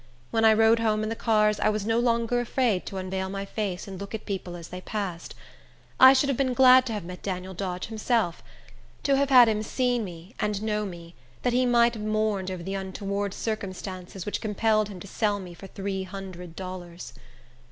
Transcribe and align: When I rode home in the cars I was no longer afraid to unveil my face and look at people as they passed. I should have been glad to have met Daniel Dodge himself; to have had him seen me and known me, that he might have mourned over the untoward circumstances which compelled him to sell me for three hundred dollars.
When 0.31 0.43
I 0.43 0.51
rode 0.53 0.79
home 0.79 1.03
in 1.03 1.09
the 1.09 1.15
cars 1.15 1.59
I 1.59 1.69
was 1.69 1.85
no 1.85 1.99
longer 1.99 2.39
afraid 2.39 2.87
to 2.87 2.97
unveil 2.97 3.29
my 3.29 3.45
face 3.45 3.87
and 3.87 4.01
look 4.01 4.15
at 4.15 4.25
people 4.25 4.55
as 4.55 4.69
they 4.69 4.81
passed. 4.81 5.35
I 5.99 6.11
should 6.13 6.27
have 6.27 6.39
been 6.39 6.55
glad 6.55 6.87
to 6.87 6.93
have 6.93 7.03
met 7.03 7.21
Daniel 7.21 7.53
Dodge 7.53 7.85
himself; 7.85 8.41
to 9.03 9.15
have 9.15 9.29
had 9.29 9.47
him 9.47 9.61
seen 9.61 10.03
me 10.03 10.33
and 10.39 10.63
known 10.63 10.89
me, 10.89 11.13
that 11.43 11.53
he 11.53 11.67
might 11.67 11.93
have 11.93 12.01
mourned 12.03 12.49
over 12.49 12.63
the 12.63 12.73
untoward 12.73 13.31
circumstances 13.35 14.25
which 14.25 14.41
compelled 14.41 14.89
him 14.89 14.99
to 15.01 15.07
sell 15.07 15.39
me 15.39 15.53
for 15.53 15.67
three 15.67 16.01
hundred 16.01 16.55
dollars. 16.55 17.13